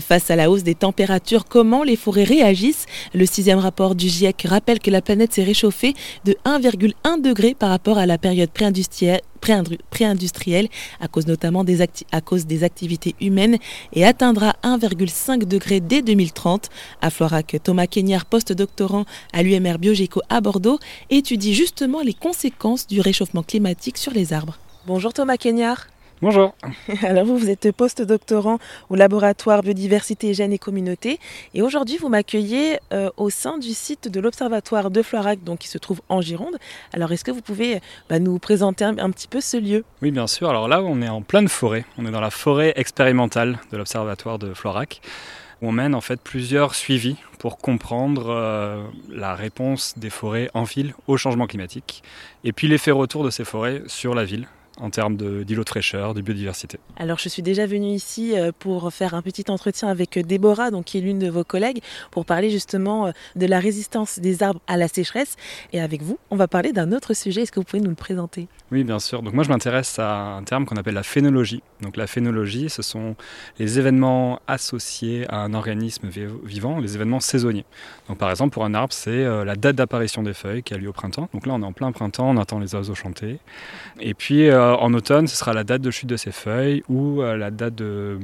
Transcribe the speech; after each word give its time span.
Face 0.00 0.30
à 0.30 0.36
la 0.36 0.50
hausse 0.50 0.62
des 0.62 0.74
températures, 0.74 1.44
comment 1.44 1.82
les 1.82 1.96
forêts 1.96 2.24
réagissent? 2.24 2.86
Le 3.14 3.26
sixième 3.26 3.58
rapport 3.58 3.94
du 3.94 4.08
GIEC 4.08 4.46
rappelle 4.48 4.78
que 4.78 4.90
la 4.90 5.00
planète 5.00 5.32
s'est 5.32 5.44
réchauffée 5.44 5.94
de 6.24 6.36
1,1 6.44 7.20
degré 7.20 7.54
par 7.54 7.70
rapport 7.70 7.98
à 7.98 8.06
la 8.06 8.18
période 8.18 8.50
préindustrielle 8.50 10.68
à 11.00 11.08
cause 11.08 11.26
notamment 11.26 11.64
des 11.64 11.82
activités 11.82 13.14
humaines 13.20 13.58
et 13.92 14.04
atteindra 14.04 14.56
1,5 14.62 15.44
degré 15.44 15.80
dès 15.80 16.02
2030. 16.02 16.68
À 17.00 17.10
Florac, 17.10 17.56
Thomas 17.62 17.86
Kenyard, 17.86 18.26
post-doctorant 18.26 19.04
à 19.32 19.42
l'UMR 19.42 19.78
Biogéco 19.78 20.20
à 20.28 20.40
Bordeaux, 20.40 20.78
étudie 21.10 21.54
justement 21.54 22.02
les 22.02 22.14
conséquences 22.14 22.86
du 22.86 23.00
réchauffement 23.00 23.42
climatique 23.42 23.98
sur 23.98 24.12
les 24.12 24.32
arbres. 24.32 24.58
Bonjour 24.86 25.12
Thomas 25.12 25.36
Kenyard. 25.36 25.88
Bonjour. 26.22 26.54
Alors 27.02 27.26
vous, 27.26 27.36
vous 27.36 27.50
êtes 27.50 27.70
post-doctorant 27.72 28.58
au 28.88 28.94
laboratoire 28.94 29.62
Biodiversité, 29.62 30.32
Gènes 30.32 30.52
et 30.52 30.58
Communauté. 30.58 31.20
Et 31.52 31.60
aujourd'hui, 31.60 31.98
vous 31.98 32.08
m'accueillez 32.08 32.78
euh, 32.94 33.10
au 33.18 33.28
sein 33.28 33.58
du 33.58 33.74
site 33.74 34.08
de 34.08 34.18
l'Observatoire 34.18 34.90
de 34.90 35.02
Florac, 35.02 35.44
donc 35.44 35.58
qui 35.58 35.68
se 35.68 35.76
trouve 35.76 36.00
en 36.08 36.22
Gironde. 36.22 36.56
Alors 36.94 37.12
est-ce 37.12 37.22
que 37.22 37.30
vous 37.30 37.42
pouvez 37.42 37.80
bah, 38.08 38.18
nous 38.18 38.38
présenter 38.38 38.84
un, 38.84 38.96
un, 38.96 39.10
petit 39.10 39.28
peu 39.28 39.42
ce 39.42 39.58
lieu? 39.58 39.84
Oui, 40.00 40.10
bien 40.10 40.26
sûr. 40.26 40.48
Alors 40.48 40.68
là, 40.68 40.80
on 40.82 41.02
est 41.02 41.08
en 41.08 41.20
pleine 41.20 41.48
forêt. 41.48 41.84
On 41.98 42.06
est 42.06 42.10
dans 42.10 42.22
la 42.22 42.30
forêt 42.30 42.72
expérimentale 42.76 43.58
de 43.70 43.76
l'Observatoire 43.76 44.38
de 44.38 44.54
Florac. 44.54 45.02
Où 45.60 45.68
on 45.68 45.72
mène 45.72 45.94
en 45.94 46.00
fait 46.00 46.20
plusieurs 46.20 46.74
suivis 46.74 47.16
pour 47.38 47.58
comprendre 47.58 48.30
euh, 48.30 48.82
la 49.10 49.34
réponse 49.34 49.98
des 49.98 50.10
forêts 50.10 50.50
en 50.54 50.64
ville 50.64 50.94
au 51.06 51.16
changement 51.16 51.46
climatique 51.46 52.02
et 52.44 52.52
puis 52.52 52.68
l'effet 52.68 52.90
retour 52.90 53.24
de 53.24 53.30
ces 53.30 53.44
forêts 53.44 53.82
sur 53.86 54.14
la 54.14 54.24
ville 54.24 54.48
en 54.78 54.90
termes 54.90 55.16
d'îlots 55.16 55.64
de, 55.64 55.68
fraîcheur, 55.68 56.14
de 56.14 56.20
biodiversité. 56.20 56.78
Alors 56.96 57.18
je 57.18 57.28
suis 57.28 57.42
déjà 57.42 57.66
venue 57.66 57.88
ici 57.88 58.36
euh, 58.36 58.52
pour 58.56 58.92
faire 58.92 59.14
un 59.14 59.22
petit 59.22 59.44
entretien 59.48 59.88
avec 59.88 60.18
Déborah, 60.18 60.70
donc, 60.70 60.86
qui 60.86 60.98
est 60.98 61.00
l'une 61.00 61.18
de 61.18 61.28
vos 61.28 61.44
collègues, 61.44 61.82
pour 62.10 62.24
parler 62.24 62.50
justement 62.50 63.06
euh, 63.06 63.10
de 63.36 63.46
la 63.46 63.60
résistance 63.60 64.18
des 64.18 64.42
arbres 64.42 64.60
à 64.66 64.76
la 64.76 64.88
sécheresse. 64.88 65.36
Et 65.72 65.80
avec 65.80 66.02
vous, 66.02 66.18
on 66.30 66.36
va 66.36 66.48
parler 66.48 66.72
d'un 66.72 66.92
autre 66.92 67.14
sujet. 67.14 67.42
Est-ce 67.42 67.52
que 67.52 67.60
vous 67.60 67.64
pouvez 67.64 67.82
nous 67.82 67.90
le 67.90 67.96
présenter? 67.96 68.48
Oui, 68.72 68.82
bien 68.82 68.98
sûr. 68.98 69.22
Donc 69.22 69.32
moi 69.32 69.44
je 69.44 69.48
m'intéresse 69.48 69.98
à 70.00 70.36
un 70.36 70.42
terme 70.42 70.66
qu'on 70.66 70.76
appelle 70.76 70.94
la 70.94 71.04
phénologie. 71.04 71.62
Donc 71.82 71.96
la 71.96 72.08
phénologie, 72.08 72.68
ce 72.68 72.82
sont 72.82 73.14
les 73.58 73.78
événements 73.78 74.40
associés 74.48 75.24
à 75.28 75.36
un 75.36 75.54
organisme 75.54 76.08
vivant, 76.44 76.78
les 76.78 76.96
événements 76.96 77.20
saisonniers. 77.20 77.64
Donc 78.08 78.18
par 78.18 78.30
exemple 78.30 78.52
pour 78.52 78.64
un 78.64 78.74
arbre, 78.74 78.92
c'est 78.92 79.10
euh, 79.10 79.44
la 79.44 79.54
date 79.54 79.76
d'apparition 79.76 80.22
des 80.22 80.34
feuilles 80.34 80.64
qui 80.64 80.74
a 80.74 80.78
lieu 80.78 80.88
au 80.88 80.92
printemps. 80.92 81.28
Donc 81.32 81.46
là 81.46 81.54
on 81.54 81.62
est 81.62 81.66
en 81.66 81.72
plein 81.72 81.92
printemps, 81.92 82.28
on 82.30 82.36
entend 82.36 82.58
les 82.58 82.74
oiseaux 82.74 82.94
chanter. 82.94 83.38
Et 84.00 84.14
puis 84.14 84.48
euh, 84.48 84.65
en 84.74 84.92
automne, 84.94 85.26
ce 85.26 85.36
sera 85.36 85.52
la 85.52 85.64
date 85.64 85.82
de 85.82 85.90
chute 85.90 86.08
de 86.08 86.16
ses 86.16 86.32
feuilles 86.32 86.82
ou 86.88 87.22
euh, 87.22 87.36
la 87.36 87.50
date 87.50 87.74
de, 87.74 88.18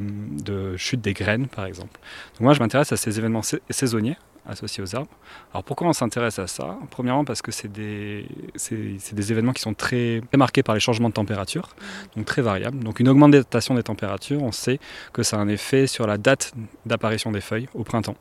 chute 0.77 1.01
des 1.01 1.13
graines, 1.13 1.47
par 1.47 1.67
exemple. 1.67 1.99
Donc 2.35 2.41
moi, 2.41 2.55
je 2.55 2.61
m'intéresse 2.61 2.93
à 2.93 2.97
ces 2.97 3.19
événements 3.19 3.43
saisonniers 3.71 4.17
associés 4.47 4.83
aux 4.83 4.97
arbres. 4.97 5.11
Alors 5.53 5.63
pourquoi 5.65 5.87
on 5.87 5.93
s'intéresse 5.93 6.39
à 6.39 6.47
ça? 6.47 6.77
Premièrement 6.91 7.25
parce 7.25 7.43
que 7.43 7.53
c'est 7.53 7.71
des, 7.71 8.27
des, 8.71 9.33
événements 9.33 9.53
qui 9.53 9.63
sont 9.63 9.75
très, 9.75 10.21
marqués 10.37 10.63
par 10.63 10.75
les 10.75 10.81
changements 10.81 11.09
de 11.09 11.15
température, 11.15 11.77
donc 12.17 12.27
très 12.27 12.43
variables. 12.43 12.83
Donc 12.83 12.99
une 12.99 13.09
augmentation 13.09 13.75
des 13.75 13.85
températures, 13.85 14.43
on 14.43 14.53
sait 14.53 14.81
que 15.13 15.23
ça 15.23 15.37
a 15.37 15.41
un 15.41 15.49
effet 15.49 15.87
sur 15.87 16.07
la 16.07 16.19
date 16.19 16.55
d'apparition 16.87 17.31
des 17.31 17.41
feuilles 17.41 17.69
au 17.75 17.85
printemps. 17.85 18.17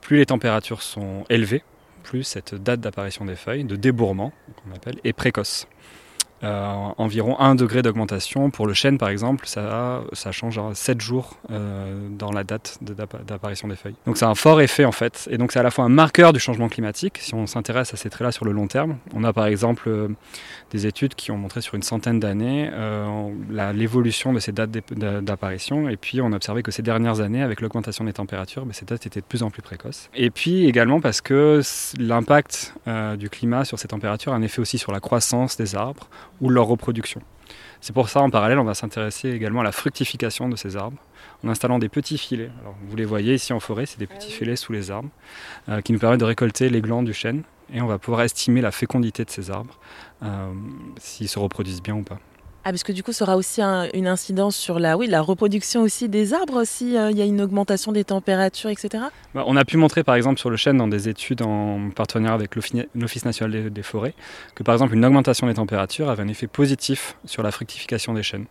Plus 0.00 0.16
les 0.16 0.26
températures 0.26 0.82
sont 0.82 1.24
élevées, 1.28 1.62
plus 2.02 2.24
cette 2.24 2.54
date 2.54 2.80
d'apparition 2.80 3.24
des 3.24 3.36
feuilles, 3.36 3.64
de 3.64 3.76
débourrement, 3.76 4.32
qu'on 4.62 4.74
appelle, 4.74 4.98
est 5.04 5.12
précoce. 5.12 5.66
Euh, 6.44 6.88
environ 6.98 7.38
1 7.40 7.54
degré 7.54 7.82
d'augmentation. 7.82 8.50
Pour 8.50 8.66
le 8.66 8.74
chêne, 8.74 8.98
par 8.98 9.08
exemple, 9.08 9.46
ça, 9.46 10.02
change 10.30 10.58
à 10.58 10.74
7 10.74 11.00
jours 11.00 11.38
euh, 11.50 12.08
dans 12.10 12.32
la 12.32 12.44
date 12.44 12.78
d'apparition 12.82 13.68
des 13.68 13.76
feuilles. 13.76 13.94
Donc 14.06 14.18
c'est 14.18 14.24
un 14.24 14.34
fort 14.34 14.60
effet 14.60 14.84
en 14.84 14.92
fait. 14.92 15.28
Et 15.30 15.38
donc 15.38 15.52
c'est 15.52 15.58
à 15.58 15.62
la 15.62 15.70
fois 15.70 15.84
un 15.84 15.88
marqueur 15.88 16.32
du 16.32 16.40
changement 16.40 16.68
climatique, 16.68 17.18
si 17.18 17.34
on 17.34 17.46
s'intéresse 17.46 17.94
à 17.94 17.96
ces 17.96 18.10
traits-là 18.10 18.32
sur 18.32 18.44
le 18.44 18.52
long 18.52 18.66
terme. 18.66 18.98
On 19.14 19.24
a 19.24 19.32
par 19.32 19.46
exemple 19.46 19.88
euh, 19.88 20.08
des 20.70 20.86
études 20.86 21.14
qui 21.14 21.30
ont 21.30 21.38
montré 21.38 21.60
sur 21.60 21.74
une 21.74 21.82
centaine 21.82 22.20
d'années 22.20 22.70
l'évolution 23.74 24.32
de 24.32 24.38
ces 24.38 24.52
dates 24.52 24.70
d'apparition. 24.70 25.88
Et 25.88 25.96
puis 25.96 26.20
on 26.20 26.32
a 26.32 26.36
observé 26.36 26.62
que 26.62 26.70
ces 26.70 26.82
dernières 26.82 27.20
années, 27.20 27.42
avec 27.42 27.60
l'augmentation 27.60 28.04
des 28.04 28.12
températures, 28.12 28.66
ben, 28.66 28.72
ces 28.72 28.84
dates 28.84 29.06
étaient 29.06 29.20
de 29.20 29.26
plus 29.26 29.42
en 29.42 29.50
plus 29.50 29.62
précoces. 29.62 30.10
Et 30.14 30.30
puis 30.30 30.66
également 30.66 31.00
parce 31.00 31.20
que 31.20 31.60
l'impact 31.98 32.74
du 33.18 33.30
climat 33.30 33.64
sur 33.64 33.78
ces 33.78 33.88
températures 33.88 34.32
a 34.32 34.36
un 34.36 34.42
effet 34.42 34.60
aussi 34.60 34.78
sur 34.78 34.92
la 34.92 35.00
croissance 35.00 35.56
des 35.56 35.74
arbres 35.74 36.08
ou 36.40 36.50
leur 36.50 36.66
reproduction. 36.66 37.20
C'est 37.80 37.92
pour 37.92 38.08
ça, 38.08 38.22
en 38.22 38.30
parallèle, 38.30 38.58
on 38.58 38.64
va 38.64 38.74
s'intéresser 38.74 39.30
également 39.30 39.60
à 39.60 39.64
la 39.64 39.72
fructification 39.72 40.48
de 40.48 40.56
ces 40.56 40.76
arbres 40.76 40.96
en 41.44 41.48
installant 41.48 41.78
des 41.78 41.90
petits 41.90 42.16
filets. 42.16 42.50
Alors, 42.62 42.74
vous 42.88 42.96
les 42.96 43.04
voyez 43.04 43.34
ici 43.34 43.52
en 43.52 43.60
forêt, 43.60 43.84
c'est 43.84 43.98
des 43.98 44.06
petits 44.06 44.30
ah 44.30 44.36
filets 44.38 44.56
sous 44.56 44.72
les 44.72 44.90
arbres 44.90 45.10
euh, 45.68 45.82
qui 45.82 45.92
nous 45.92 45.98
permettent 45.98 46.20
de 46.20 46.24
récolter 46.24 46.70
les 46.70 46.80
glands 46.80 47.02
du 47.02 47.12
chêne 47.12 47.42
et 47.72 47.80
on 47.82 47.86
va 47.86 47.98
pouvoir 47.98 48.22
estimer 48.22 48.60
la 48.60 48.70
fécondité 48.70 49.24
de 49.24 49.30
ces 49.30 49.50
arbres, 49.50 49.78
euh, 50.22 50.52
s'ils 50.98 51.28
se 51.28 51.38
reproduisent 51.38 51.82
bien 51.82 51.94
ou 51.94 52.02
pas. 52.02 52.18
Ah, 52.66 52.70
parce 52.70 52.82
que 52.82 52.92
du 52.92 53.02
coup, 53.02 53.12
ça 53.12 53.24
aura 53.24 53.36
aussi 53.36 53.60
une 53.60 54.06
incidence 54.06 54.56
sur 54.56 54.78
la, 54.78 54.94
reproduction 55.20 55.82
aussi 55.82 56.08
des 56.08 56.32
arbres, 56.32 56.64
s'il 56.64 56.96
euh, 56.96 57.10
y 57.10 57.20
a 57.20 57.26
une 57.26 57.42
augmentation 57.42 57.92
des 57.92 58.04
températures, 58.04 58.70
etc. 58.70 59.04
Bah, 59.34 59.44
on 59.46 59.56
a 59.56 59.66
pu 59.66 59.76
montrer, 59.76 60.02
par 60.02 60.14
exemple, 60.14 60.40
sur 60.40 60.48
le 60.48 60.56
chêne, 60.56 60.78
dans 60.78 60.88
des 60.88 61.10
études 61.10 61.42
en 61.42 61.90
partenariat 61.90 62.34
avec 62.34 62.56
l'Office 62.56 63.24
national 63.26 63.70
des, 63.70 63.82
forêts, 63.82 64.14
que 64.54 64.62
par 64.62 64.74
exemple, 64.74 64.94
une 64.94 65.04
augmentation 65.04 65.46
des 65.46 65.54
températures 65.54 66.08
avait 66.08 66.22
un 66.22 66.28
effet 66.28 66.46
positif 66.46 67.16
sur 67.26 67.42
la 67.42 67.50
fructification 67.50 68.14
des 68.14 68.22
chênes. 68.22 68.46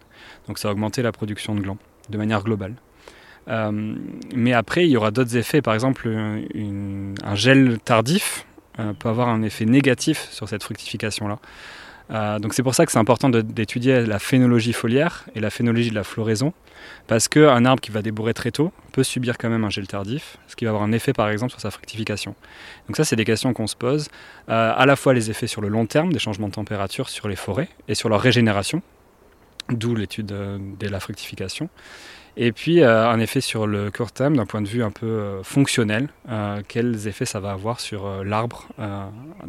Donc 0.47 0.59
ça 0.59 0.69
a 0.69 0.71
augmenté 0.71 1.01
la 1.01 1.11
production 1.11 1.55
de 1.55 1.61
glands, 1.61 1.79
de 2.09 2.17
manière 2.19 2.43
globale. 2.43 2.75
Euh, 3.47 3.95
mais 4.35 4.53
après, 4.53 4.85
il 4.85 4.91
y 4.91 4.97
aura 4.97 5.09
d'autres 5.09 5.37
effets. 5.37 5.63
Par 5.63 5.73
exemple, 5.73 6.07
un 6.07 7.35
gel 7.35 7.79
tardif 7.83 8.45
euh, 8.79 8.93
peut 8.93 9.09
avoir 9.09 9.29
un 9.29 9.41
effet 9.41 9.65
négatif 9.65 10.27
sur 10.31 10.47
cette 10.47 10.63
fructification-là. 10.63 11.39
Euh, 12.11 12.39
donc 12.39 12.53
c'est 12.53 12.63
pour 12.63 12.75
ça 12.75 12.85
que 12.85 12.91
c'est 12.91 12.99
important 12.99 13.29
d'étudier 13.29 14.05
la 14.05 14.19
phénologie 14.19 14.73
foliaire 14.73 15.25
et 15.35 15.39
la 15.39 15.49
phénologie 15.49 15.89
de 15.89 15.95
la 15.95 16.03
floraison, 16.03 16.53
parce 17.07 17.27
qu'un 17.27 17.65
arbre 17.65 17.81
qui 17.81 17.91
va 17.91 18.01
débourrer 18.01 18.33
très 18.33 18.51
tôt 18.51 18.71
peut 18.91 19.03
subir 19.03 19.37
quand 19.37 19.49
même 19.49 19.63
un 19.63 19.69
gel 19.69 19.87
tardif, 19.87 20.37
ce 20.47 20.55
qui 20.55 20.65
va 20.65 20.71
avoir 20.71 20.83
un 20.83 20.91
effet 20.91 21.13
par 21.13 21.29
exemple 21.29 21.51
sur 21.51 21.61
sa 21.61 21.71
fructification. 21.71 22.35
Donc 22.87 22.97
ça 22.97 23.05
c'est 23.05 23.15
des 23.15 23.25
questions 23.25 23.53
qu'on 23.53 23.67
se 23.67 23.75
pose, 23.75 24.09
euh, 24.49 24.73
à 24.75 24.85
la 24.85 24.95
fois 24.95 25.13
les 25.13 25.29
effets 25.29 25.47
sur 25.47 25.61
le 25.61 25.69
long 25.69 25.85
terme 25.85 26.11
des 26.11 26.19
changements 26.19 26.49
de 26.49 26.53
température 26.53 27.09
sur 27.09 27.27
les 27.27 27.35
forêts 27.35 27.69
et 27.87 27.95
sur 27.95 28.09
leur 28.09 28.21
régénération, 28.21 28.81
d'où 29.69 29.95
l'étude 29.95 30.25
de, 30.25 30.87
la 30.87 30.99
fructification, 30.99 31.69
et 32.35 32.51
puis 32.51 32.81
euh, 32.81 33.07
un 33.07 33.19
effet 33.19 33.39
sur 33.39 33.65
le 33.65 33.91
court 33.91 34.11
terme 34.11 34.35
d'un 34.35 34.45
point 34.45 34.61
de 34.61 34.67
vue 34.67 34.83
un 34.83 34.91
peu 34.91 35.39
fonctionnel, 35.43 36.09
quels 36.67 37.07
effets 37.07 37.25
ça 37.25 37.39
va 37.39 37.51
avoir 37.51 37.79
sur 37.79 38.23
l'arbre 38.25 38.67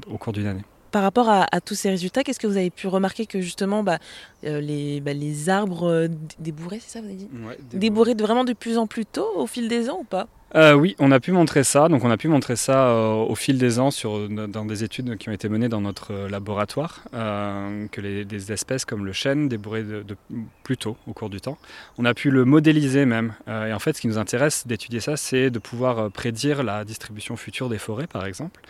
au 0.07 0.19
cours 0.19 0.33
d'une 0.33 0.47
année. 0.47 0.65
Par 0.95 1.03
rapport 1.03 1.29
à, 1.29 1.61
tous 1.61 1.75
ces 1.75 1.91
résultats, 1.91 2.23
qu'est-ce 2.23 2.39
que 2.39 2.47
vous 2.47 2.57
avez 2.57 2.71
pu 2.71 2.87
remarquer 2.87 3.27
que 3.27 3.41
justement 3.41 3.83
bah, 3.83 3.99
euh, 4.45 4.61
les, 4.61 5.01
bah, 5.01 5.13
les, 5.13 5.49
arbres 5.49 5.91
euh, 5.91 6.09
débourrés, 6.39 6.79
c'est 6.81 6.93
ça 6.93 7.01
vous 7.01 7.07
avez 7.07 7.17
dit? 7.17 7.29
Débourrés 7.73 8.15
vraiment 8.15 8.45
de 8.45 8.53
plus 8.53 8.79
en 8.79 8.87
plus 8.87 9.05
tôt 9.05 9.27
au 9.35 9.49
fil 9.49 9.67
des 9.67 9.91
ans 9.91 9.99
ou 10.03 10.05
pas? 10.05 10.29
Euh, 10.55 10.75
oui, 10.75 10.95
on 10.99 11.11
a 11.13 11.21
pu 11.21 11.33
montrer 11.33 11.65
ça. 11.65 11.89
Donc, 11.89 12.05
on 12.05 12.11
a 12.11 12.17
pu 12.17 12.29
montrer 12.29 12.57
ça 12.57 12.95
au 12.95 13.35
fil 13.35 13.59
des 13.59 13.79
ans 13.79 13.91
sur, 13.91 14.29
dans 14.29 14.65
des 14.65 14.85
études 14.85 15.17
qui 15.17 15.29
ont 15.29 15.33
été 15.33 15.49
menées 15.49 15.69
dans 15.69 15.81
notre 15.81 16.29
laboratoire, 16.29 17.05
que 17.13 18.01
les, 18.01 18.25
des 18.25 18.53
espèces 18.53 18.85
comme 18.85 19.05
le 19.05 19.13
chêne 19.13 19.49
débourraient 19.49 19.83
de, 19.83 20.17
plus 20.63 20.77
tôt 20.77 20.97
au 21.07 21.13
cours 21.13 21.31
du 21.31 21.41
temps. 21.41 21.59
On 21.99 22.05
a 22.05 22.15
pu 22.15 22.31
le 22.31 22.45
modéliser 22.45 23.05
même. 23.05 23.35
et 23.49 23.73
en 23.73 23.79
fait, 23.79 23.97
ce 23.97 24.01
qui 24.01 24.09
nous 24.09 24.19
intéresse 24.19 24.67
d'étudier 24.67 25.01
ça, 25.01 25.17
c'est 25.17 25.51
de 25.51 25.59
pouvoir 25.59 26.11
prédire 26.11 26.63
la 26.63 26.85
distribution 26.85 27.37
future 27.37 27.69
des 27.69 27.79
forêts, 27.79 28.07
par 28.07 28.27
exemple. 28.27 28.61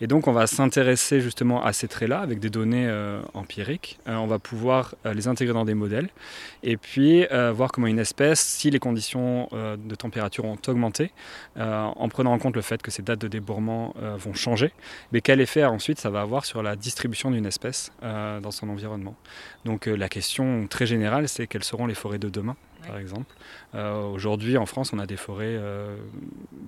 Et 0.00 0.06
donc 0.06 0.28
on 0.28 0.32
va 0.32 0.46
s'intéresser 0.46 1.20
justement 1.20 1.64
à 1.64 1.72
ces 1.72 1.88
traits-là 1.88 2.20
avec 2.20 2.38
des 2.38 2.50
données 2.50 2.86
euh, 2.86 3.20
empiriques. 3.34 3.98
Euh, 4.06 4.14
on 4.16 4.26
va 4.26 4.38
pouvoir 4.38 4.94
euh, 5.06 5.12
les 5.12 5.26
intégrer 5.26 5.54
dans 5.54 5.64
des 5.64 5.74
modèles 5.74 6.08
et 6.62 6.76
puis 6.76 7.26
voir 7.52 7.72
comment 7.72 7.86
une 7.86 7.98
espèce, 7.98 8.40
si 8.40 8.70
les 8.70 8.78
conditions 8.78 9.48
de 9.52 9.94
température 9.94 10.44
ont 10.44 10.58
augmenté, 10.66 11.12
en 11.56 12.08
prenant 12.08 12.32
en 12.32 12.38
compte 12.38 12.56
le 12.56 12.62
fait 12.62 12.82
que 12.82 12.90
ces 12.90 13.02
dates 13.02 13.20
de 13.20 13.28
débourrement 13.28 13.94
vont 14.16 14.34
changer, 14.34 14.72
mais 15.12 15.20
quel 15.20 15.40
effet 15.40 15.64
ensuite 15.64 15.98
ça 15.98 16.10
va 16.10 16.20
avoir 16.20 16.44
sur 16.44 16.62
la 16.62 16.76
distribution 16.76 17.30
d'une 17.30 17.46
espèce 17.46 17.92
dans 18.02 18.50
son 18.50 18.68
environnement? 18.68 19.14
Donc 19.64 19.86
la 19.86 20.08
question 20.08 20.66
très 20.68 20.86
générale, 20.86 21.28
c'est 21.28 21.46
quelles 21.46 21.64
seront 21.64 21.86
les 21.86 21.94
forêts 21.94 22.18
de 22.18 22.28
demain 22.28 22.56
par 22.86 22.98
exemple? 22.98 23.34
Euh, 23.74 24.02
aujourd'hui, 24.02 24.56
en 24.56 24.66
France, 24.66 24.92
on 24.92 24.98
a 24.98 25.06
des 25.06 25.16
forêts, 25.16 25.56
euh, 25.58 25.96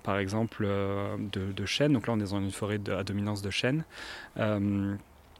par 0.03 0.19
exemple, 0.19 0.65
euh, 0.67 1.17
de, 1.19 1.67
chênes. 1.67 1.93
Donc 1.93 2.07
là, 2.07 2.15
on 2.15 2.21
est 2.21 2.31
dans 2.31 2.41
une 2.41 2.51
forêt 2.51 2.81
à 2.97 3.05
dominance 3.05 3.43
de 3.43 3.51
chênes. 3.51 3.85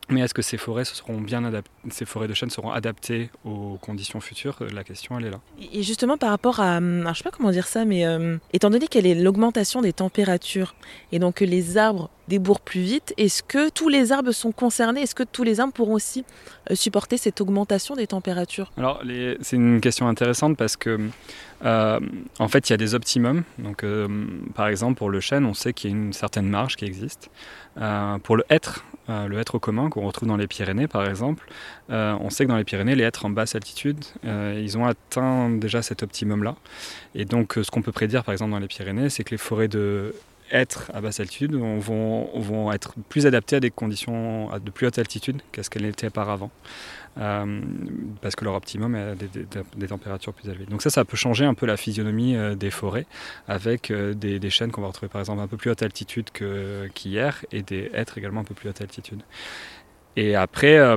Mais 0.09 0.21
est-ce 0.23 0.35
que 0.35 0.43
ces 0.43 0.57
forêts, 0.57 0.85
seront 0.85 1.21
bien 1.21 1.43
ces 1.91 2.05
forêts 2.05 2.29
de 2.29 2.35
chênes 2.35 2.51
seront 2.51 2.71
adaptées 2.71 3.31
aux 3.45 3.79
conditions 3.81 4.21
futures? 4.21 4.57
La 4.73 4.85
question, 4.85 5.19
elle 5.19 5.27
est 5.27 5.31
là. 5.31 5.41
Et 5.73 5.83
justement, 5.83 6.17
par 6.17 6.31
rapport 6.31 6.61
à, 6.61 6.81
je 6.81 6.85
ne 6.85 7.15
sais 7.15 7.23
pas 7.23 7.31
comment 7.31 7.51
dire 7.51 7.67
ça, 7.67 7.85
mais 7.85 8.05
étant 8.53 8.71
donné 8.71 8.89
qu'elle 8.89 9.07
est 9.07 9.15
l'augmentation 9.15 9.83
des 9.83 9.93
températures 9.93 10.75
et 11.13 11.19
donc 11.19 11.37
que 11.37 11.45
les 11.45 11.77
arbres 11.77 12.11
des 12.31 12.39
bourgs 12.39 12.61
plus 12.61 12.81
vite. 12.81 13.13
Est-ce 13.19 13.43
que 13.43 13.69
tous 13.69 13.91
les 13.91 14.13
arbres 14.13 14.31
sont 14.31 14.53
concernés? 14.53 15.03
Est-ce 15.03 15.15
que 15.15 15.25
tous 15.25 15.43
les 15.43 15.61
arbres 15.61 15.75
pourront 15.75 15.95
aussi 15.95 16.25
supporter 16.73 17.19
cette 17.19 17.41
augmentation 17.41 17.97
des 17.97 18.07
températures? 18.07 18.73
Alors, 18.79 19.03
c'est 19.41 19.57
une 19.57 19.81
question 19.81 20.09
intéressante 20.09 20.57
parce 20.57 20.77
que 20.77 20.99
euh, 21.65 22.01
en 22.39 22.49
fait, 22.49 22.69
il 22.69 22.73
y 22.73 22.75
a 22.75 22.79
des 22.79 22.95
optimums. 22.95 23.43
Donc, 23.59 23.85
euh, 23.85 24.09
par 24.55 24.69
exemple, 24.69 24.97
pour 24.97 25.11
le 25.11 25.21
chêne, 25.21 25.45
on 25.45 25.55
sait 25.55 25.73
qu'il 25.73 25.91
y 25.91 25.93
a 25.93 25.97
une 25.97 26.13
certaine 26.13 26.49
marge 26.49 26.77
qui 26.77 26.85
existe. 26.85 27.31
Euh, 27.81 28.19
pour 28.19 28.37
le 28.37 28.45
hêtre, 28.49 28.85
le 29.09 29.41
hêtre 29.41 29.59
commun 29.59 29.91
qu'on 29.91 30.07
retrouve 30.07 30.29
dans 30.29 30.37
les 30.37 30.47
Pyrénées, 30.47 30.87
par 30.87 31.05
exemple, 31.05 31.45
on 31.89 32.31
sait 32.31 32.45
que 32.45 32.49
dans 32.49 32.57
les 32.57 32.63
Pyrénées, 32.63 32.95
les 32.95 33.03
hêtres 33.03 33.25
en 33.25 33.31
basse 33.31 33.57
altitude, 33.57 34.05
ils 34.23 34.79
ont 34.79 34.87
atteint 34.87 35.51
déjà 35.51 35.83
cet 35.83 36.05
optimum-là. 36.05 36.55
Et 37.17 37.25
donc, 37.25 37.55
ce 37.61 37.69
qu'on 37.73 37.83
peut 37.83 37.91
prédire, 37.91 38.23
par 38.23 38.31
exemple, 38.31 38.53
dans 38.53 38.61
les 38.61 38.69
Pyrénées, 38.69 39.11
c'est 39.11 39.25
que 39.25 39.33
les 39.33 39.37
forêts 39.37 39.67
de 39.67 40.15
hêtres 40.51 40.91
à 40.95 41.01
basse 41.01 41.21
altitude 41.21 41.55
vont, 41.55 42.29
vont 42.35 42.73
être 42.73 42.95
plus 43.09 43.27
adaptées 43.27 43.57
à 43.57 43.61
des 43.61 43.71
conditions 43.71 44.51
de 44.59 44.71
plus 44.71 44.87
haute 44.87 44.99
altitude 44.99 45.41
qu'à 45.53 45.63
ce 45.63 45.71
qu'elles 45.71 45.87
étaient 45.87 46.09
auparavant. 46.09 46.51
Euh, 47.19 47.61
parce 48.23 48.37
que 48.37 48.45
leur 48.45 48.55
optimum 48.55 48.95
est 48.95 49.17
des, 49.77 49.87
températures 49.89 50.33
plus 50.33 50.49
élevées. 50.49 50.67
Donc 50.67 50.81
ça, 50.81 50.91
ça 50.91 51.05
peut 51.05 51.17
changer 51.17 51.45
un 51.45 51.55
peu 51.55 51.67
la 51.67 51.77
physionomie 51.77 52.37
euh, 52.37 52.55
des 52.55 52.71
forêts 52.71 53.07
avec 53.49 53.91
euh, 53.91 54.15
des, 54.15 54.39
des 54.39 54.51
chênes 54.51 54.71
qu'on 54.71 54.81
va 54.81 54.87
retrouver 54.89 55.09
par 55.09 55.21
exemple 55.21 55.41
un 55.41 55.49
peu 55.49 55.57
plus 55.57 55.71
haute 55.71 55.83
altitude 55.83 56.31
qu'hier 56.95 57.45
et 57.51 57.63
des 57.63 57.91
hêtres 57.95 58.17
également 58.19 58.43
un 58.43 58.45
peu 58.45 58.55
plus 58.55 58.69
haute 58.69 58.81
altitude. 58.81 59.23
Et 60.17 60.35
après, 60.35 60.77
euh, 60.77 60.97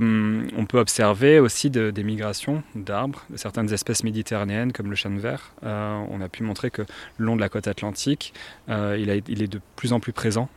on 0.57 0.65
peut 0.65 0.79
observer 0.79 1.39
aussi 1.39 1.69
des 1.69 2.03
migrations 2.03 2.63
d'arbres, 2.73 3.23
de 3.29 3.37
certaines 3.37 3.71
espèces 3.71 4.03
méditerranéennes 4.03 4.73
comme 4.73 4.89
le 4.89 4.95
chêne 4.95 5.19
vert. 5.19 5.53
Euh, 5.63 6.03
on 6.09 6.19
a 6.19 6.29
pu 6.29 6.43
montrer 6.43 6.71
que 6.71 6.81
le 7.17 7.25
long 7.25 7.35
de 7.35 7.41
la 7.41 7.49
côte 7.49 7.67
atlantique, 7.67 8.33
euh, 8.69 8.97
il, 8.99 9.09
est 9.09 9.47
de 9.47 9.61
plus 9.75 9.93
en 9.93 9.99
plus 9.99 10.13
présent 10.13 10.49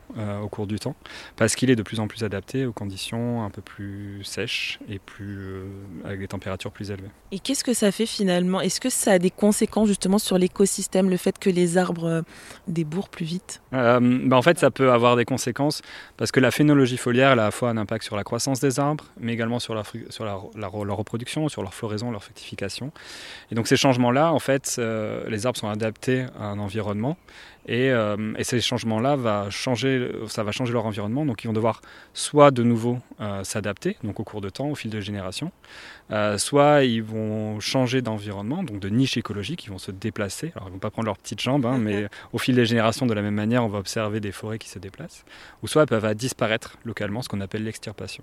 au 0.42 0.48
cours 0.48 0.66
du 0.66 0.78
temps, 0.78 0.94
parce 1.36 1.54
qu'il 1.56 1.70
est 1.70 1.76
de 1.76 1.82
plus 1.82 2.00
en 2.00 2.08
plus 2.08 2.24
adapté 2.24 2.66
aux 2.66 2.72
conditions 2.72 3.44
un 3.44 3.50
peu 3.50 3.62
plus 3.62 4.24
sèches 4.24 4.78
et 4.88 4.98
plus, 4.98 5.62
avec 6.04 6.20
des 6.20 6.28
températures 6.28 6.70
plus 6.70 6.90
élevées. 6.90 7.10
Et 7.32 7.38
qu'est-ce 7.38 7.64
que 7.64 7.74
ça 7.74 7.92
fait 7.92 8.06
finalement? 8.06 8.60
Est-ce 8.60 8.80
que 8.80 8.90
ça 8.90 9.12
a 9.12 9.18
des 9.18 9.30
conséquences 9.30 9.88
justement 9.88 10.18
sur 10.18 10.38
l'écosystème, 10.38 11.10
le 11.10 11.16
fait 11.16 11.38
que 11.38 11.50
les 11.50 11.76
arbres 11.76 12.22
débourrent 12.66 13.08
plus 13.08 13.26
vite? 13.26 13.60
Bah 13.72 14.00
En 14.00 14.42
fait, 14.42 14.58
ça 14.58 14.70
peut 14.70 14.92
avoir 14.92 15.16
des 15.16 15.24
conséquences, 15.24 15.82
parce 16.16 16.32
que 16.32 16.40
la 16.40 16.50
phénologie 16.50 16.96
foliaire 16.96 17.28
a 17.28 17.32
à 17.32 17.34
la 17.36 17.50
fois 17.50 17.70
un 17.70 17.76
impact 17.76 18.04
sur 18.04 18.16
la 18.16 18.24
croissance 18.24 18.60
des 18.60 18.80
arbres, 18.80 19.04
mais 19.20 19.32
également 19.32 19.58
sur, 19.58 19.74
la, 19.74 19.82
sur 20.10 20.24
la, 20.24 20.38
leur 20.54 20.96
reproduction, 20.96 21.48
sur 21.48 21.62
leur 21.62 21.74
floraison, 21.74 22.10
leur 22.10 22.22
fructification. 22.22 22.92
Et 23.50 23.54
donc 23.54 23.68
ces 23.68 23.76
changements-là, 23.76 24.32
en 24.32 24.38
fait, 24.38 24.76
euh, 24.78 25.28
les 25.28 25.46
arbres 25.46 25.58
sont 25.58 25.68
adaptés 25.68 26.26
à 26.38 26.46
un 26.46 26.58
environnement 26.58 27.16
et, 27.66 27.90
euh, 27.90 28.32
et, 28.38 28.44
ces 28.44 28.60
changements-là 28.60 29.16
va 29.16 29.50
changer, 29.50 30.08
ça 30.28 30.44
va 30.44 30.52
changer 30.52 30.72
leur 30.72 30.86
environnement. 30.86 31.26
Donc 31.26 31.42
ils 31.42 31.48
vont 31.48 31.52
devoir 31.52 31.80
soit 32.14 32.52
de 32.52 32.62
nouveau 32.62 32.98
euh, 33.20 33.42
s'adapter, 33.42 33.96
donc 34.04 34.20
au 34.20 34.24
cours 34.24 34.40
de 34.40 34.48
temps, 34.50 34.68
au 34.68 34.76
fil 34.76 34.90
de 34.90 35.00
générations, 35.00 35.50
euh, 36.12 36.38
soit 36.38 36.84
ils 36.84 37.02
vont 37.02 37.58
changer 37.58 38.02
d'environnement, 38.02 38.62
donc 38.62 38.78
de 38.78 38.88
niche 38.88 39.16
écologique, 39.16 39.64
ils 39.64 39.70
vont 39.70 39.78
se 39.78 39.90
déplacer. 39.90 40.52
Alors 40.54 40.68
ils 40.68 40.72
vont 40.72 40.78
pas 40.78 40.90
prendre 40.90 41.06
leurs 41.06 41.18
petites 41.18 41.40
jambes, 41.40 41.66
hein, 41.66 41.78
mais 41.78 42.08
au 42.32 42.38
fil 42.38 42.54
des 42.54 42.66
générations, 42.66 43.04
de 43.04 43.14
la 43.14 43.22
même 43.22 43.34
manière, 43.34 43.64
on 43.64 43.68
va 43.68 43.78
observer 43.78 44.20
des 44.20 44.32
forêts 44.32 44.58
qui 44.58 44.68
se 44.68 44.78
déplacent. 44.78 45.24
Ou 45.62 45.66
soit 45.66 45.82
elles 45.82 45.88
peuvent 45.88 46.14
disparaître 46.14 46.78
localement, 46.84 47.22
ce 47.22 47.28
qu'on 47.28 47.40
appelle 47.40 47.64
l'extirpation. 47.64 48.22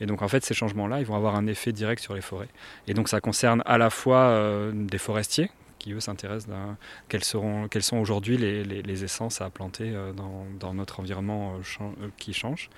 Et 0.00 0.06
donc 0.06 0.22
en 0.22 0.28
fait, 0.28 0.44
ces 0.44 0.54
changements-là, 0.54 1.00
ils 1.00 1.06
vont 1.06 1.16
avoir 1.16 1.36
un 1.36 1.46
effet 1.46 1.72
direct 1.72 2.02
sur 2.02 2.14
les 2.14 2.22
forêts. 2.22 2.48
Et 2.86 2.94
donc 2.94 3.08
ça 3.10 3.20
concerne 3.20 3.62
à 3.66 3.76
la 3.76 3.90
fois 3.90 4.34
des 4.72 4.98
forestiers 4.98 5.50
qui 5.88 5.94
eux 5.94 6.00
s'intéressent 6.00 6.54
à 6.54 6.76
quelles, 7.08 7.24
seront, 7.24 7.68
quelles 7.68 7.82
sont 7.82 7.96
aujourd'hui 7.96 8.36
les, 8.36 9.04
essences 9.04 9.40
à 9.40 9.48
planter 9.48 9.90
euh, 9.94 10.12
dans, 10.12 10.74
notre 10.74 11.00
environnement 11.00 11.54
euh, 11.54 11.84
euh, 12.02 12.08
qui 12.18 12.34
change. 12.34 12.68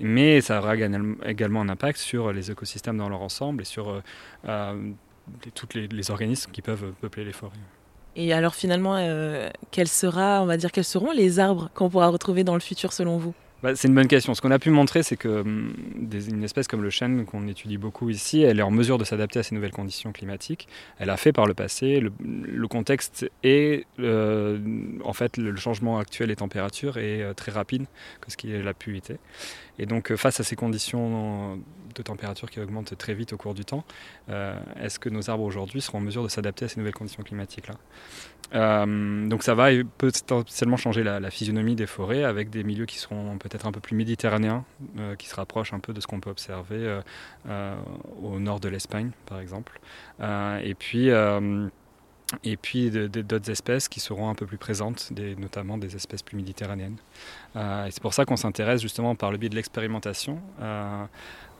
Mais 0.00 0.40
ça 0.40 0.58
aura 0.58 0.74
également 0.76 1.60
un 1.60 1.68
impact 1.68 1.98
sur 1.98 2.32
les 2.32 2.50
écosystèmes 2.50 2.96
dans 2.96 3.08
leur 3.08 3.22
ensemble 3.22 3.62
et 3.62 3.64
sur 3.64 4.02
tous 5.54 5.68
les, 5.74 6.10
organismes 6.10 6.50
qui 6.50 6.62
peuvent 6.62 6.92
peupler 7.00 7.24
les 7.24 7.32
forêts. 7.32 7.56
Et 8.14 8.32
alors 8.32 8.54
finalement, 8.54 8.96
quels 9.70 9.88
sera, 9.88 10.42
on 10.42 10.46
va 10.46 10.58
dire, 10.58 10.70
quels 10.70 10.84
seront 10.84 11.12
les 11.12 11.38
arbres 11.38 11.70
qu'on 11.74 11.88
pourra 11.88 12.08
retrouver 12.08 12.44
dans 12.44 12.54
le 12.54 12.60
futur 12.60 12.92
selon 12.92 13.16
vous? 13.16 13.34
Bah, 13.62 13.74
c'est 13.74 13.88
une 13.88 13.94
bonne 13.94 14.08
question. 14.08 14.34
Ce 14.34 14.42
qu'on 14.42 14.50
a 14.50 14.58
pu 14.58 14.70
montrer, 14.70 15.02
c'est 15.02 15.16
que 15.16 15.40
hum, 15.40 15.72
espèce 16.46 16.68
comme 16.68 16.82
le 16.82 16.90
chêne, 16.90 17.24
qu'on 17.24 17.46
étudie 17.48 17.78
beaucoup 17.78 18.10
ici, 18.10 18.42
elle 18.42 18.58
est 18.58 18.62
en 18.62 18.70
mesure 18.70 18.98
de 18.98 19.04
s'adapter 19.04 19.38
à 19.38 19.42
ces 19.42 19.54
nouvelles 19.54 19.72
conditions 19.72 20.12
climatiques. 20.12 20.68
Elle 20.98 21.10
a 21.10 21.16
fait 21.16 21.32
par 21.32 21.46
le 21.46 21.54
passé. 21.54 22.00
Le, 22.00 22.68
contexte 22.68 23.30
est, 23.42 23.86
euh, 23.98 24.58
en 25.04 25.12
fait, 25.12 25.36
le 25.36 25.56
changement 25.56 25.98
actuel 25.98 26.28
des 26.28 26.36
températures 26.36 26.98
est 26.98 27.22
euh, 27.22 27.34
très 27.34 27.52
rapide 27.52 27.86
que 28.20 28.30
ce 28.30 28.36
qu'il 28.36 28.66
a 28.66 28.74
pu 28.74 28.96
être. 28.96 29.12
Et 29.78 29.86
donc, 29.86 30.10
euh, 30.10 30.16
face 30.16 30.40
à 30.40 30.44
ces 30.44 30.56
conditions 30.56 31.60
de 31.94 32.02
température 32.02 32.50
qui 32.50 32.60
augmentent 32.60 32.96
très 32.98 33.14
vite 33.14 33.32
au 33.32 33.36
cours 33.38 33.54
du 33.54 33.64
temps, 33.64 33.84
est-ce 34.78 34.98
que 34.98 35.08
nos 35.08 35.30
arbres 35.30 35.44
aujourd'hui 35.44 35.80
seront 35.80 35.98
en 35.98 36.02
mesure 36.02 36.22
de 36.22 36.28
s'adapter 36.28 36.66
à 36.66 36.68
ces 36.68 36.78
nouvelles 36.78 36.94
conditions 36.94 37.22
climatiques-là? 37.22 37.76
Donc, 38.86 39.42
ça 39.42 39.54
va 39.54 39.70
potentiellement 39.96 40.76
changer 40.76 41.02
la, 41.02 41.20
la, 41.20 41.30
physionomie 41.30 41.74
des 41.74 41.86
forêts 41.86 42.22
avec 42.22 42.50
des 42.50 42.64
milieux 42.64 42.84
qui 42.84 42.98
seront 42.98 43.38
peut-être 43.48 43.66
un 43.66 43.72
peu 43.72 43.80
plus 43.80 43.96
méditerranéens, 43.96 44.64
qui 45.18 45.28
se 45.28 45.34
rapprochent 45.34 45.72
un 45.72 45.80
peu 45.80 45.92
de 45.92 46.00
ce 46.00 46.06
qu'on 46.06 46.20
peut 46.20 46.30
observer 46.30 47.00
au 48.22 48.38
nord 48.38 48.60
de 48.60 48.68
l'Espagne, 48.68 49.10
par 49.26 49.40
exemple. 49.40 49.80
et 50.20 50.74
puis 50.74 51.10
et 52.42 52.56
puis 52.56 52.90
d'autres 52.90 53.50
espèces 53.50 53.88
qui 53.88 54.00
seront 54.00 54.28
un 54.28 54.34
peu 54.34 54.46
plus 54.46 54.58
présentes, 54.58 55.12
notamment 55.38 55.78
des 55.78 55.94
espèces 55.94 56.22
plus 56.22 56.36
méditerranéennes. 56.36 56.96
Euh, 57.54 57.86
c'est 57.90 58.02
pour 58.02 58.14
ça 58.14 58.24
qu'on 58.24 58.36
s'intéresse 58.36 58.82
justement 58.82 59.14
par 59.14 59.30
le 59.30 59.38
biais 59.38 59.48
de 59.48 59.54
l'expérimentation 59.54 60.40
euh, 60.60 61.04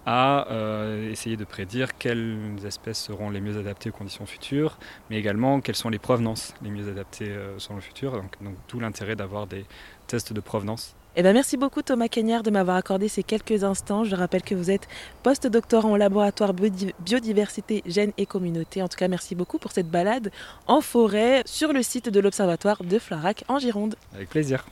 à 0.07 0.51
euh, 0.51 1.11
essayer 1.11 1.37
de 1.37 1.45
prédire 1.45 1.97
quelles 1.99 2.39
espèces 2.65 3.01
seront 3.01 3.31
les 3.31 3.41
mieux 3.41 3.59
adaptées 3.59 3.91
aux 3.91 3.93
conditions 3.93 4.27
futures, 4.27 4.79
mais 5.09 5.19
également 5.19 5.61
quelles 5.61 5.77
sont 5.77 5.89
les 5.89 5.99
provenances 6.01 6.53
les 6.63 6.71
mieux 6.71 6.89
adaptées 6.89 7.33
sur 7.59 7.75
le 7.75 7.81
futur. 7.81 8.13
Donc, 8.13 8.33
donc 8.41 8.57
tout 8.67 8.81
l'intérêt 8.81 9.15
d'avoir 9.15 9.47
des 9.47 9.65
tests 10.09 10.33
de 10.33 10.41
provenance 10.41 10.97
eh 11.19 11.23
ben, 11.23 11.33
merci 11.33 11.57
beaucoup 11.57 11.81
Thomas 11.81 12.09
Cagnard 12.09 12.43
de 12.43 12.51
m'avoir 12.51 12.77
accordé 12.77 13.09
ces 13.09 13.23
quelques 13.23 13.65
instants. 13.65 14.05
Je 14.05 14.15
rappelle 14.15 14.43
que 14.43 14.55
vous 14.55 14.71
êtes 14.71 14.87
post-doctorant 15.23 15.93
au 15.93 15.97
laboratoire 15.97 16.53
biodiversité, 16.53 17.83
gènes 17.87 18.13
et 18.19 18.27
communauté. 18.27 18.83
En 18.83 18.89
tout 18.89 18.99
cas, 18.99 19.09
merci 19.09 19.35
beaucoup 19.35 19.57
pour 19.57 19.73
cette 19.73 19.89
balade 19.89 20.31
en 20.67 20.83
forêt 20.83 21.43
sur 21.47 21.73
le 21.73 21.83
site 21.83 22.11
de 22.11 22.21
l'Observatoire 22.21 22.85
de 22.85 22.99
Flarac 22.99 23.45
en 23.49 23.59
Gironde. 23.59 23.97
Avec 24.15 24.29
plaisir. 24.29 24.67